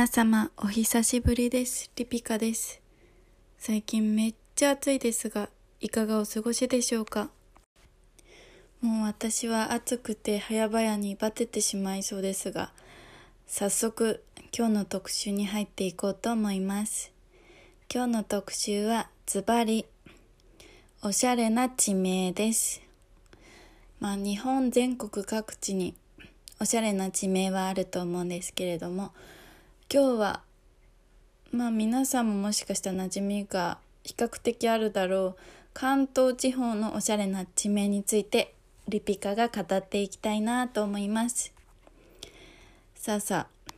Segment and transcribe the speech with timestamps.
[0.00, 1.90] 皆様お久しぶりです。
[1.94, 2.80] リピカです。
[3.58, 7.28] 最近めっちゃ暑いですがいかがお過ごしでしょうか？
[8.80, 12.72] もう私は暑くて早々にバテてしまいそうですが
[13.46, 14.24] 早速
[14.56, 17.12] 今日の特集に入っていこうと思います。
[17.94, 19.84] 今日の特集はズバリ
[21.02, 22.80] おしゃれな地名です。
[24.00, 25.94] まあ日本全国各地に
[26.58, 29.12] おしゃれな地名はあると思うんですけれども
[29.92, 30.42] 今日は
[31.50, 35.36] まあ皆さんももしかしたら馴染みが比較的あるだろう。
[35.74, 38.54] 関東地方のおしゃれな地名について
[38.86, 41.52] リピカが語っていきたいなと思います。
[42.94, 43.70] さあさあ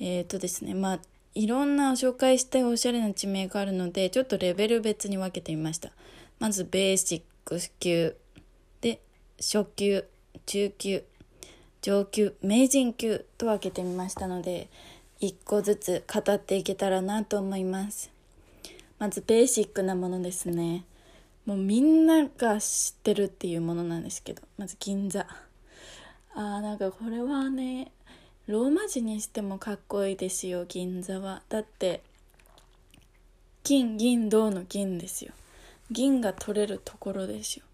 [0.00, 0.98] えっ、ー、とですねまあ
[1.36, 5.92] いろんな紹介したいおしゃれな地名があるのでちょっとレベル別に分けてみました。
[6.40, 8.16] まずベーシック級
[8.80, 9.00] で
[9.38, 10.04] 初級
[10.46, 11.04] 中級
[11.82, 14.68] 上級名人級と分けてみましたので
[15.22, 18.10] 一個ずつ語っていけたらなと思います。
[18.98, 20.84] まずベーシックなものですね。
[21.46, 25.24] もうみんなが知ってるっていうものなんですけどまず銀座。
[26.34, 27.92] あーなんかこれはね
[28.48, 31.42] ローマ字にしてもかっこいいですよ銀座は。
[31.48, 32.02] だって
[33.62, 35.32] 金銀銅の銀ですよ。
[35.92, 37.64] 銀が取れるところですよ。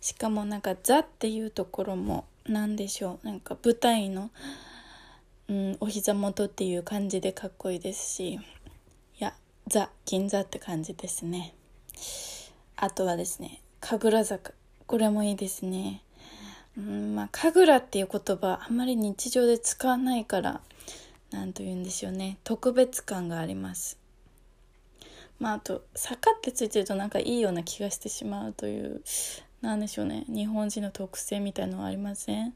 [0.00, 3.26] しかもなんか「ザ」っていうところも何でしょう。
[3.26, 4.32] なんか舞台の
[5.48, 8.38] うん、お膝元っていう感じでかっこいいですしい
[9.18, 9.34] や
[9.66, 11.54] ザ銀座って感じですね。
[12.76, 14.52] あとはですね神楽坂。
[14.86, 16.02] これもいいですね。
[16.76, 20.60] うんまあ神楽っていう言葉あんまり日常で使わないから
[21.30, 22.38] 何と言うんでしょうね。
[22.44, 23.98] 特別感があります。
[25.38, 29.02] まああと坂ってついてるとなんかいいような気がしてしまうという
[29.60, 30.24] 何でしょうね。
[30.28, 32.54] 日本人の特性みたいのはありません？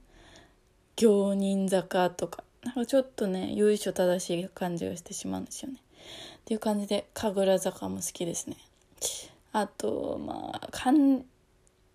[0.97, 2.43] 行人坂とか。
[2.67, 5.79] なんかちょっとね由緒正しい感じがしてしまうんですよね。
[5.79, 8.57] っていう感じで神楽坂も好きですね。
[9.53, 10.97] あとまあ漢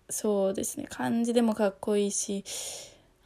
[0.08, 0.86] そうですね。
[0.88, 2.42] 漢字でもかっこいいし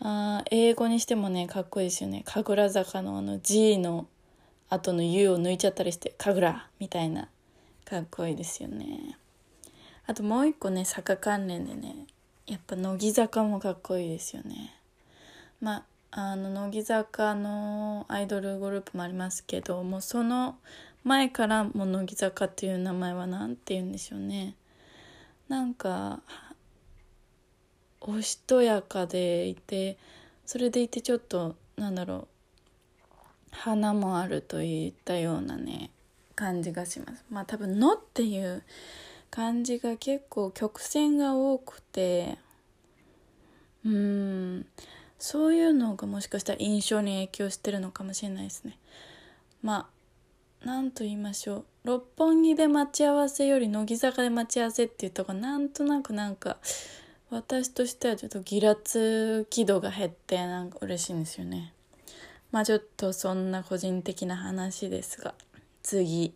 [0.01, 2.25] あ英語にしてもねかっこいいですよね。
[2.27, 4.09] 神楽坂のあの G の
[4.69, 7.29] 後の U を抜いちゃったりして神楽みたいな
[7.85, 9.17] かっこいいですよね。
[10.09, 12.07] あともう一個ね坂関連でね
[12.49, 14.75] やっぱ乃木坂もかっこいいですよね。
[15.61, 20.57] まああの乃木坂のアイドルグループもありますけどもその
[21.05, 24.57] 前からも乃木坂っていう名前は何て言うんでしょうね。
[25.49, 26.21] なんか
[28.01, 29.99] おしとやかでいて
[30.45, 32.29] それでいてちょっとなんだろう
[33.51, 35.91] 花もあるといったようなね
[36.35, 37.25] 感じがします。
[37.31, 38.63] まあ多分「の」っていう
[39.31, 42.39] 感じが結構曲線が多くて
[43.85, 43.93] うん
[45.19, 48.79] そういうのがもしかしたら印象に影響してるのかもしれないですね。
[49.63, 51.65] まあ何と言いましょう。
[51.85, 56.59] 六本木で待ち合わせより乃木坂で待ち合わせっていうとこなんとなくなんか
[57.31, 61.73] 私としてはちょっとギラつ気度が減ってなんか嬉しいんですよね。
[62.53, 65.35] まあちょっとそんな個人的な話ですが
[65.83, 66.35] 次。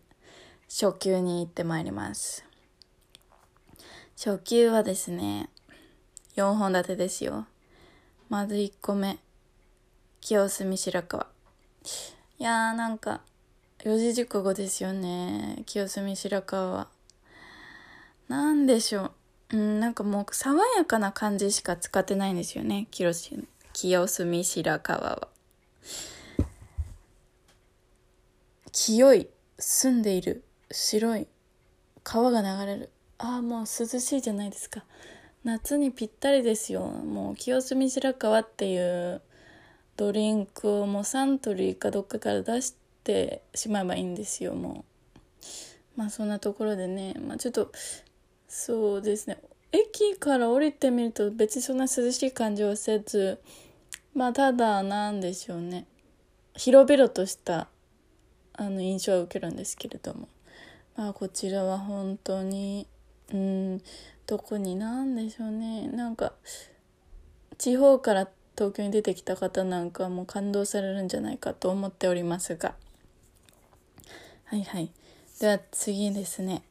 [0.70, 2.44] 初級に行ってまいります。
[4.16, 5.50] 初級はですね
[6.36, 7.46] 4本立てですよ。
[8.30, 9.18] まず1個目。
[10.20, 11.26] 清澄白河。
[12.38, 13.22] いやーなんか
[13.82, 15.64] 四字熟語ですよね。
[15.66, 16.88] 清澄白河は。
[18.28, 19.10] なんでしょ
[19.50, 19.56] う。
[19.56, 22.86] うんなんかもう爽やかな感じしか使ってないんですよね。
[22.92, 25.28] 清澄白河は。
[28.70, 30.44] 清い澄んでいる。
[30.70, 31.26] 白い
[32.04, 32.90] 川が流れる。
[33.18, 34.84] ああもう涼しいじゃないですか。
[35.44, 36.82] 夏にぴったりですよ。
[36.82, 39.22] もう清澄白河っていう
[39.96, 42.74] ドリンクをもうサントリーかどっかから出し
[43.04, 44.84] てしまえばいいんですよも
[45.96, 45.98] う。
[45.98, 47.14] まあそんなところでね。
[47.26, 47.72] まあちょっと
[48.48, 49.38] そうですね。
[49.72, 53.40] 駅から降りてみると別にそんな涼しい感じはせず。
[54.14, 55.86] まあただなんでしょうね。
[56.54, 57.68] 広々とした
[58.52, 60.28] あの印象を受けるんですけれども。
[60.96, 62.86] まあこちらは本当に
[63.32, 63.82] うん
[64.26, 65.88] 特に何でしょうね。
[65.88, 66.32] なんか
[67.58, 72.74] 地方から東京に出てきた方なんかも感動されるんじゃないかと思っておりますが。
[74.44, 74.90] はいはい。
[75.40, 76.62] では次ですね。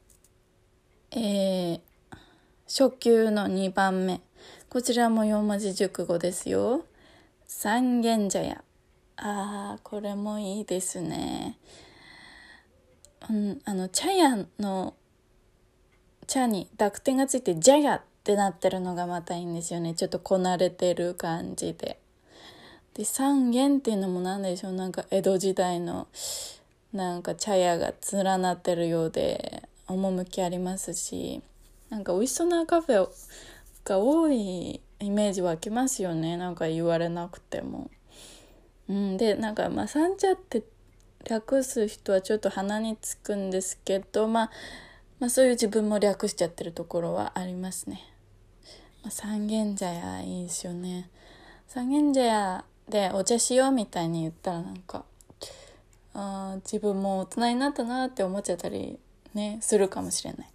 [1.12, 1.80] えー、
[2.68, 4.22] 初級の2番目。
[4.70, 6.86] こちらも4文字熟語ですよ。
[7.46, 8.64] 三軒茶屋。
[9.18, 11.58] あーこれもいいですね。
[13.30, 14.94] うんあの茶屋の
[16.30, 19.96] 茶に濁点がついて「ジャヤ」ってなってるのがまたいいんですよね。
[19.96, 22.00] ちょっとこなれてる感じで。
[22.94, 24.74] で三軒っていうのも何でしょう。
[24.74, 26.08] なんか江戸時代の
[26.94, 31.42] なんか茶屋が連なってるようで趣ありますし。
[31.90, 33.10] なんか美味しそうなカフェ
[33.84, 36.38] が多いイメージ湧きますよね。
[36.38, 37.90] なんか言われなくても。
[38.88, 40.64] うん、でなんかまあ三茶って
[41.26, 44.52] 略す人はちょっと鼻につくんですけど、まあ、
[45.20, 48.02] まあそういう自分も略しちゃってるところはありますね。
[49.02, 51.10] まあ、三軒茶屋いいですよね。
[51.68, 55.06] 三軒茶屋でお茶しようみたいに言ったらなんか
[56.14, 58.98] あ自分も大人になったなって思っちゃったり
[59.34, 60.50] ねするかもしれない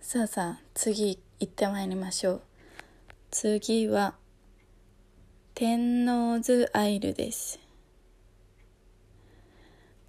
[0.00, 2.42] さあさあ次行ってまいりましょう
[3.30, 4.14] 次は
[5.54, 7.58] 天王洲アイルです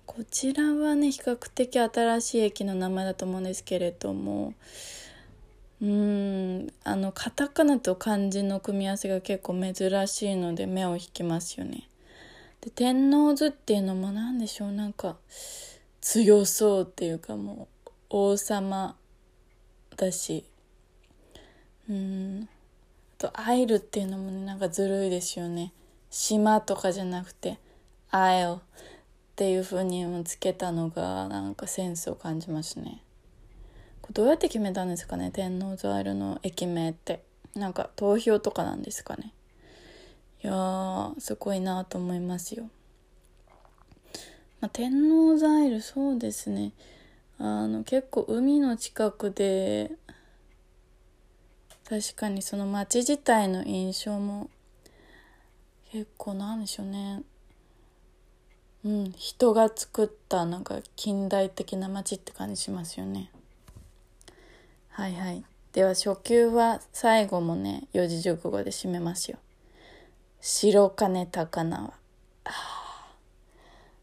[0.07, 4.53] こちらはね比較的新しい駅の名前だと思うんですけれども
[5.81, 11.87] うんあのカタカナと漢字の組み合わせが結構珍しいので目を引きますよね。
[12.61, 15.17] で天王洲っていうのも何でしょうなんか
[16.01, 18.95] 強そうっていうかもう王様
[19.97, 20.45] だし
[21.87, 22.49] うん
[23.19, 25.73] あと「アイル」っていうのもねなんかずるいですよね。
[26.09, 27.59] 島とかじゃなくて
[28.09, 28.55] 「アイル」
[29.37, 33.03] っていう風につけたのがなんかセンスを感じますね。
[34.11, 35.29] どうやって決めたんですかね？
[35.29, 37.21] 天王洲アイルの駅名って。
[37.53, 39.31] なんか投票とかなんですかね？
[40.43, 42.69] いやーすごいなと思いますよ、
[44.59, 46.71] まあ、天王洲アイルそうですね。
[47.37, 49.91] あの結構海の近くで
[51.87, 54.49] 確かにその街自体の印象も
[55.91, 57.21] 結構なんでしょうね。
[58.85, 59.11] うん。
[59.17, 63.31] 人が作ったなんか近代的な街って感じしますよね。
[64.89, 65.43] はいはい。
[65.73, 69.37] では初級は最後もね四字熟語で締めますよ。
[70.41, 71.93] 白金高輪。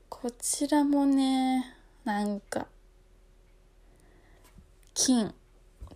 [0.08, 1.74] こちらもね
[2.04, 2.66] なんか
[4.94, 5.32] 金っ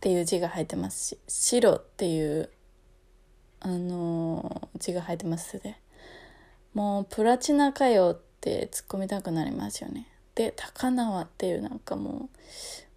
[0.01, 2.51] ていう字が入ってますし白っていう
[3.61, 5.77] あのー、字が入ってますで。
[6.75, 10.07] もうプラチナかよって突っ込みたくなりますよね。
[10.35, 12.29] で高輪っていうなんかも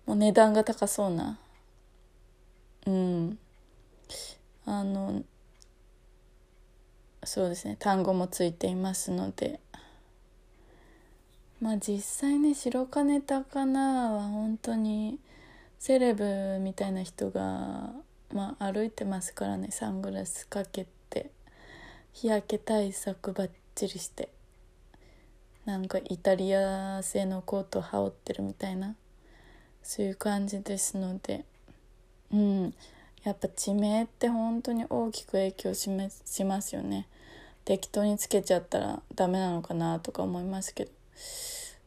[0.05, 1.39] うもう値段が高そうな。
[2.85, 3.37] うん。
[4.65, 5.23] あの
[7.23, 7.75] そうですね。
[7.79, 9.59] 単語もついていますので。
[11.61, 15.19] まあ実際ね白金高菜は本当に
[15.77, 17.91] セレブみたいな人が、
[18.33, 19.69] まあ、歩いてますからね。
[19.71, 21.31] サングラスかけて
[22.13, 24.29] 日焼け対策ばっちりして。
[25.71, 28.97] なんかイタリア製のコート羽織ってるみたいな。
[29.81, 31.45] そういう感じですので。
[32.29, 32.73] うん。
[33.23, 35.89] やっぱ地名って本当に大きく影響し
[36.25, 37.07] しますよね。
[37.63, 40.91] 適当につけちゃったらダメなのかなとか思いますけど。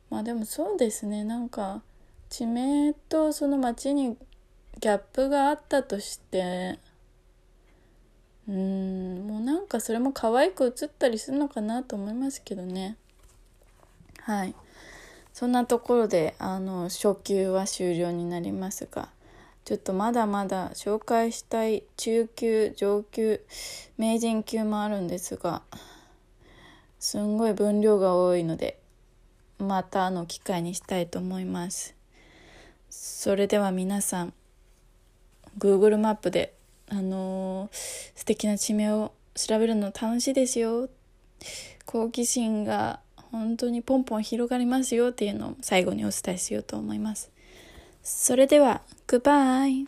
[0.08, 1.22] まあでもそうですね。
[1.22, 1.82] なんか
[2.31, 4.16] 地名とその街に
[4.81, 6.78] ギャップがあったとして。
[8.48, 9.26] うん。
[9.28, 12.96] もうなんかそれも可愛く映ったりするのかなと思いますけどね。
[14.25, 14.55] はい。
[15.35, 19.08] そんなところであの初級は終了になりますが
[19.65, 23.41] ちょっとまだまだ紹介したい中級上級
[23.98, 25.63] 名人級もあるんですが
[27.01, 28.79] すんごい分量が多いので
[29.58, 31.94] またあの機会にしたいと思います。
[32.89, 34.32] それでは皆さん
[35.58, 36.55] Google マップで
[36.89, 37.77] あのー、
[38.15, 40.89] 素敵な地名を調べるの楽しいですよ。
[41.87, 43.01] 好奇心が
[43.34, 47.31] 本当にポンポン広がりますよっていうのを最後にお伝えしようと思います。
[48.03, 49.86] それでは Goodbye